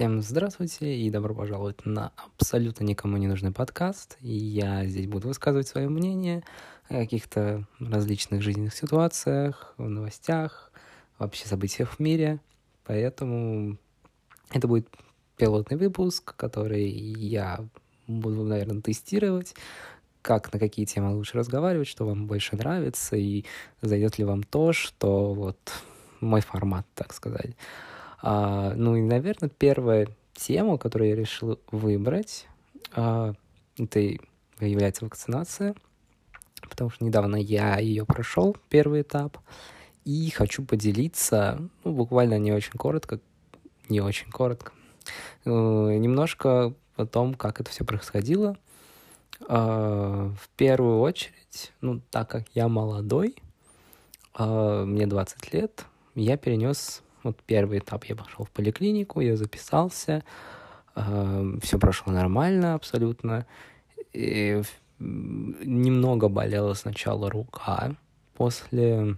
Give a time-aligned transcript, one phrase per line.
[0.00, 4.16] Всем здравствуйте и добро пожаловать на абсолютно никому не нужный подкаст.
[4.22, 6.42] Я здесь буду высказывать свое мнение
[6.88, 10.72] о каких-то различных жизненных ситуациях, в новостях,
[11.18, 12.40] вообще событиях в мире.
[12.86, 13.76] Поэтому
[14.50, 14.88] это будет
[15.36, 17.60] пилотный выпуск, который я
[18.06, 19.54] буду, наверное, тестировать,
[20.22, 23.44] как на какие темы лучше разговаривать, что вам больше нравится, и
[23.82, 25.58] зайдет ли вам то, что вот
[26.22, 27.54] мой формат, так сказать.
[28.22, 32.46] А, ну и, наверное, первая тема, которую я решил выбрать,
[32.94, 33.34] а,
[33.78, 34.00] это
[34.60, 35.74] является вакцинация,
[36.68, 39.38] потому что недавно я ее прошел, первый этап,
[40.04, 43.20] и хочу поделиться, ну, буквально не очень коротко,
[43.88, 44.72] не очень коротко,
[45.44, 48.56] э, немножко о том, как это все происходило.
[49.48, 53.36] Э, в первую очередь, ну, так как я молодой,
[54.38, 55.84] э, мне 20 лет,
[56.14, 60.22] я перенес вот первый этап я пошел в поликлинику, я записался,
[60.94, 63.46] э, все прошло нормально абсолютно.
[64.12, 64.62] И
[64.98, 67.96] немного болела сначала рука
[68.34, 69.16] после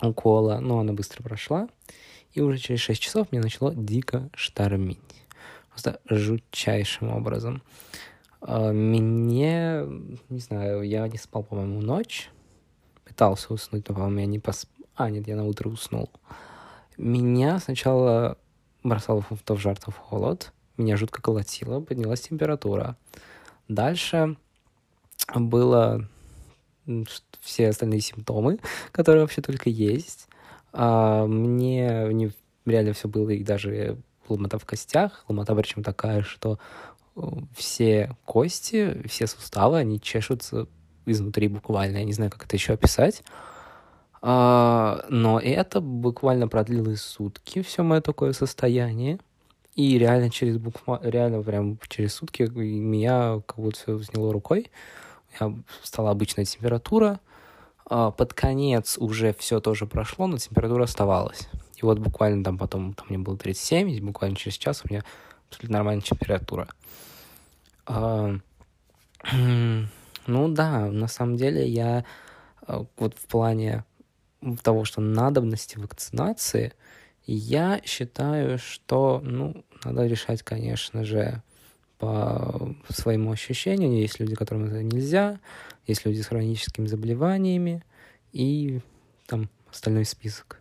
[0.00, 1.68] укола, но она быстро прошла.
[2.32, 4.98] И уже через 6 часов мне начало дико штормить.
[5.70, 7.62] Просто жутчайшим образом.
[8.40, 9.84] Э, мне,
[10.28, 12.30] не знаю, я не спал, по-моему, ночь.
[13.04, 14.86] Пытался уснуть, но, по-моему, я не поспал.
[14.94, 16.10] А, нет, я на утро уснул.
[17.02, 18.38] Меня сначала
[18.84, 20.52] бросало то в жар, то в холод.
[20.76, 22.96] Меня жутко колотило, поднялась температура.
[23.66, 24.36] Дальше
[25.34, 26.08] было
[27.40, 28.60] все остальные симптомы,
[28.92, 30.28] которые вообще только есть.
[30.72, 32.30] А мне не,
[32.66, 35.24] реально все было, и даже ломота в костях.
[35.26, 36.60] Ломота причем такая, что
[37.16, 37.20] э,
[37.56, 40.68] все кости, все суставы, они чешутся
[41.04, 41.96] изнутри буквально.
[41.96, 43.24] Я не знаю, как это еще описать.
[44.24, 49.18] А, но это буквально продлилось сутки, все мое такое состояние.
[49.74, 54.70] И реально через буква, реально прям через сутки меня как будто все сняло рукой.
[55.40, 57.20] Я стала обычная температура.
[57.84, 61.48] А под конец уже все тоже прошло, но температура оставалась.
[61.76, 65.02] И вот буквально там потом, там мне было 37, и буквально через час у меня
[65.48, 66.68] абсолютно нормальная температура.
[67.86, 68.36] А,
[70.26, 72.04] ну да, на самом деле я
[72.66, 73.84] а, вот в плане
[74.62, 76.72] того, что надобности вакцинации,
[77.26, 81.42] я считаю, что, ну, надо решать, конечно же,
[81.98, 84.00] по своему ощущению.
[84.00, 85.38] Есть люди, которым это нельзя,
[85.86, 87.84] есть люди с хроническими заболеваниями
[88.32, 88.80] и
[89.26, 90.60] там остальной список.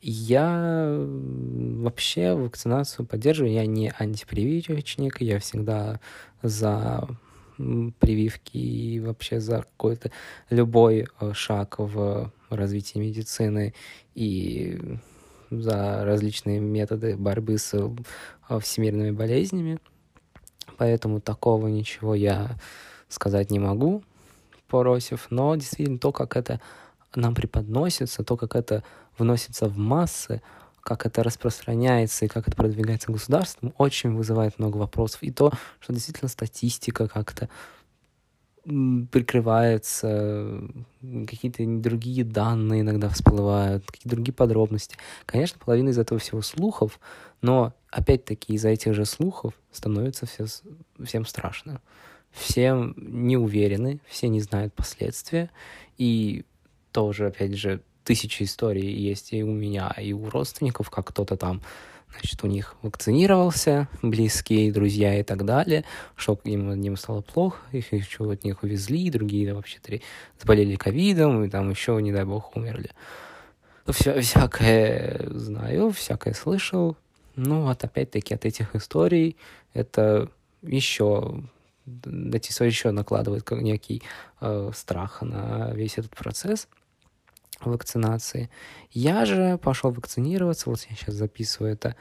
[0.00, 3.52] Я вообще вакцинацию поддерживаю.
[3.52, 6.00] Я не антипрививочник, я всегда
[6.42, 7.08] за
[7.56, 10.10] прививки и вообще за какой-то
[10.50, 13.74] любой э, шаг в развитии медицины
[14.14, 14.98] и
[15.50, 19.78] за различные методы борьбы с э, всемирными болезнями.
[20.76, 22.56] Поэтому такого ничего я
[23.08, 24.02] сказать не могу,
[24.68, 26.60] поросив, но действительно то, как это
[27.14, 28.82] нам преподносится, то, как это
[29.16, 30.42] вносится в массы,
[30.80, 35.22] как это распространяется и как это продвигается государством, очень вызывает много вопросов.
[35.22, 37.48] И то, что действительно статистика как-то
[38.66, 40.60] прикрывается,
[41.00, 44.96] какие-то другие данные иногда всплывают, какие-то другие подробности.
[45.24, 46.98] Конечно, половина из этого всего слухов,
[47.42, 50.46] но опять-таки из-за этих же слухов становится все,
[51.04, 51.80] всем страшно.
[52.32, 55.50] Все не уверены, все не знают последствия,
[55.96, 56.44] и
[56.92, 61.62] тоже, опять же, тысячи историй есть и у меня, и у родственников, как кто-то там,
[62.18, 65.84] значит, у них вакцинировался, близкие, друзья и так далее,
[66.14, 70.00] что им, им стало плохо, их еще от них увезли, другие вообще-то
[70.40, 72.90] заболели ковидом, и там еще, не дай бог, умерли.
[73.88, 76.96] Вся, всякое знаю, всякое слышал.
[77.36, 79.36] Ну, вот опять-таки от этих историй
[79.74, 80.28] это
[80.62, 81.42] еще
[82.32, 84.02] эти еще накладывают как некий
[84.40, 86.66] э, страх на весь этот процесс
[87.60, 88.50] вакцинации.
[88.90, 91.96] Я же пошел вакцинироваться, вот я сейчас записываю это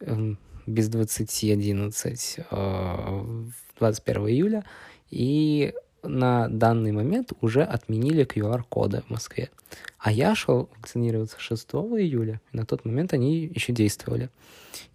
[0.00, 0.34] э,
[0.66, 3.44] без 20.11 э,
[3.78, 4.64] 21 июля,
[5.10, 5.72] и
[6.02, 9.50] на данный момент уже отменили QR-коды в Москве.
[9.98, 14.30] А я шел вакцинироваться 6 июля, на тот момент они еще действовали.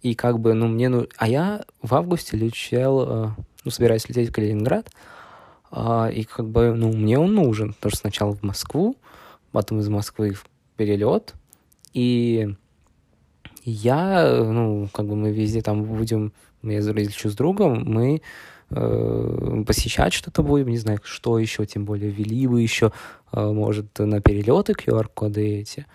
[0.00, 3.30] И как бы, ну, мне, ну, а я в августе летел, э,
[3.64, 4.90] ну, собираюсь лететь в Калининград,
[5.70, 8.96] э, и как бы, ну, мне он нужен, потому что сначала в Москву,
[9.52, 10.46] потом из Москвы в
[10.76, 11.34] перелет,
[11.92, 12.54] и
[13.64, 16.32] я, ну, как бы мы везде там будем,
[16.62, 18.22] я лечу с другом, мы
[18.70, 22.92] э, посещать что-то будем, не знаю, что еще, тем более ввели бы еще,
[23.32, 25.86] э, может, на перелеты QR-коды эти,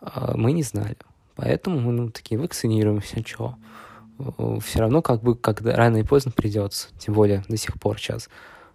[0.00, 0.96] э, мы не знали.
[1.34, 3.56] Поэтому мы, ну, такие, вакцинируемся, что?
[4.60, 8.28] все равно как бы когда рано и поздно придется, тем более до сих пор сейчас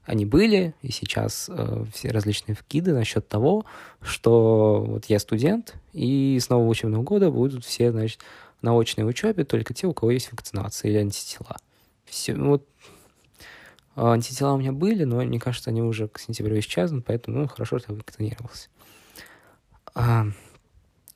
[0.05, 3.65] они были, и сейчас э, все различные вкиды насчет того,
[4.01, 8.19] что вот я студент, и с нового учебного года будут все, значит,
[8.61, 11.57] на очной учебе только те, у кого есть вакцинация или антитела.
[12.05, 12.67] Все, ну вот
[13.95, 17.79] антитела у меня были, но мне кажется, они уже к сентябрю исчезнут, поэтому ну, хорошо,
[17.79, 18.69] что я вакцинировался.
[19.95, 20.25] А,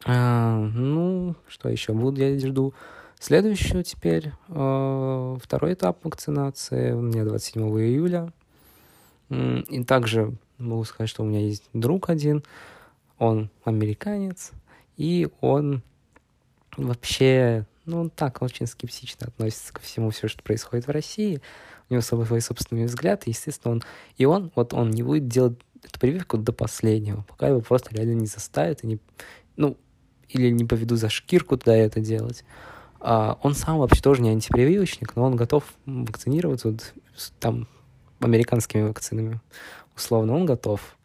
[0.06, 1.94] а, ну, что еще?
[1.94, 2.74] Буду, я жду
[3.19, 8.31] следующую теперь, э, второй этап вакцинации у меня 27 июля.
[9.29, 12.44] И также могу сказать, что у меня есть друг один,
[13.18, 14.51] он американец,
[14.95, 15.83] и он
[16.77, 21.41] вообще, ну, он так очень скептично относится ко всему, все, что происходит в России.
[21.89, 23.83] У него свой собственный взгляд, и, естественно, он...
[24.18, 28.13] И он, вот он не будет делать эту прививку до последнего, пока его просто реально
[28.13, 29.00] не заставят и не...
[29.56, 29.77] Ну,
[30.30, 32.44] или не поведу за шкирку туда это делать.
[33.00, 36.94] А он сам вообще тоже не антипрививочник, но он готов вакцинироваться вот,
[37.39, 37.68] там
[38.19, 39.40] американскими вакцинами,
[39.96, 40.98] условно, он готов.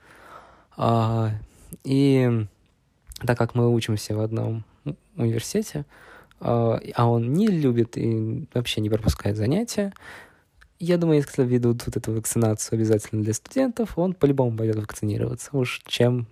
[0.77, 1.31] А,
[1.85, 2.47] и
[3.27, 4.65] так как мы учимся в одном
[5.17, 5.85] университете,
[6.41, 9.93] а, а он не любит и вообще не пропускает занятия,
[10.79, 15.81] я думаю, если ведут вот эту вакцинацию обязательно для студентов, он по-любому пойдет вакцинироваться, уж
[15.87, 16.27] чем,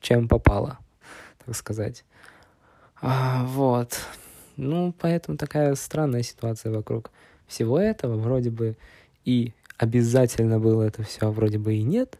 [0.00, 0.78] чем попало,
[1.44, 2.04] так сказать.
[3.02, 3.98] А, вот.
[4.56, 7.10] Ну, поэтому такая странная ситуация вокруг
[7.48, 8.16] всего этого.
[8.16, 8.76] Вроде бы
[9.24, 12.18] и обязательно было это все, а вроде бы и нет.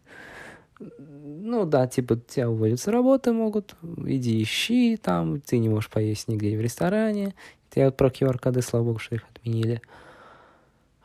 [0.79, 6.29] Ну да, типа тебя уводят с работы могут, иди ищи там, ты не можешь поесть
[6.29, 7.35] нигде в ресторане.
[7.75, 9.83] Я вот про QR-коды, слава богу, что их отменили.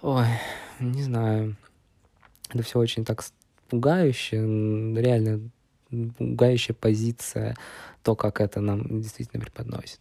[0.01, 0.27] Ой,
[0.79, 1.55] не знаю.
[2.49, 3.23] Это все очень так
[3.69, 5.49] пугающе, реально
[6.17, 7.55] пугающая позиция,
[8.03, 9.99] то, как это нам действительно преподносит.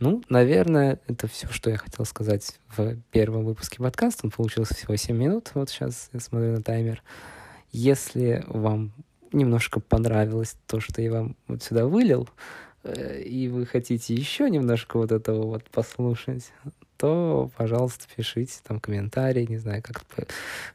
[0.00, 4.26] Ну, наверное, это все, что я хотел сказать в первом выпуске подкаста.
[4.26, 5.52] Он получился всего 7 минут.
[5.54, 7.02] Вот сейчас я смотрю на таймер.
[7.70, 8.92] Если вам
[9.32, 12.28] немножко понравилось то, что я вам вот сюда вылил,
[12.82, 16.52] э, и вы хотите еще немножко вот этого вот послушать,
[16.96, 20.04] то, пожалуйста, пишите там комментарии, не знаю, как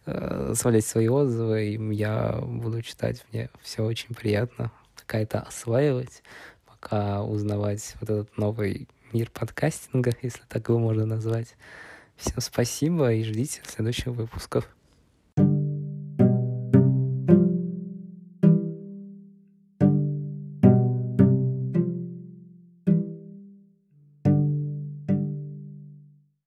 [0.06, 6.21] э, свалить свои отзывы, и я буду читать, мне все очень приятно какая-то осваивать,
[6.66, 11.56] пока узнавать вот этот новый мир подкастинга, если так его можно назвать.
[12.17, 14.67] Всем спасибо и ждите следующих выпусков.